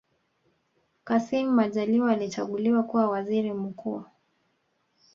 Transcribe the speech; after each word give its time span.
kassim 1.03 1.49
majaliwa 1.51 2.11
alichaguliwa 2.11 2.83
kuwa 2.83 3.09
waziri 3.09 3.53
mkuu 3.53 4.03